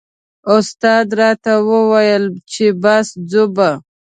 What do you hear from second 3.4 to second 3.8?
به.